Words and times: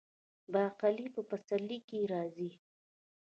باقلي 0.51 1.07
په 1.15 1.21
پسرلي 1.29 1.79
کې 1.87 1.99
راځي. 2.13 2.51